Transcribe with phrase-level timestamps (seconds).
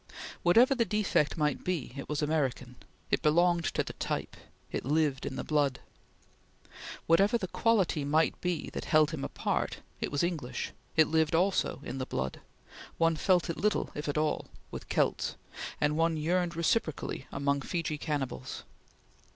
[0.41, 2.75] Whatever the defect might be, it was American;
[3.11, 4.35] it belonged to the type;
[4.71, 5.79] it lived in the blood.
[7.05, 11.81] Whatever the quality might be that held him apart, it was English; it lived also
[11.83, 12.41] in the blood;
[12.97, 15.35] one felt it little if at all, with Celts,
[15.79, 18.63] and one yearned reciprocally among Fiji cannibals.